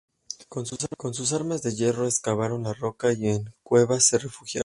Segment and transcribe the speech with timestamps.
[0.47, 4.59] Con sus armas de hierro excavaron la roca y en cuevas se refugiaron.